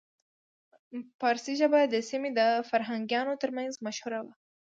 پارسي 1.19 1.53
ژبه 1.59 1.79
د 1.87 1.95
سیمې 2.09 2.29
د 2.39 2.41
فرهنګیانو 2.69 3.33
ترمنځ 3.41 3.73
مشهوره 3.85 4.19
وه 4.25 4.33